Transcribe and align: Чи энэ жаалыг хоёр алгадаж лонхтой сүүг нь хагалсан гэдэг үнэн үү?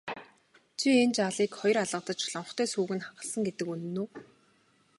Чи 0.77 0.87
энэ 1.03 1.15
жаалыг 1.17 1.51
хоёр 1.59 1.77
алгадаж 1.83 2.19
лонхтой 2.33 2.67
сүүг 2.71 2.91
нь 2.95 3.05
хагалсан 3.05 3.41
гэдэг 3.45 3.67
үнэн 3.73 3.95
үү? 4.03 4.07